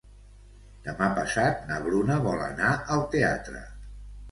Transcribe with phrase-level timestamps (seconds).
[0.87, 3.65] Demà passat na Bruna vol anar al teatre.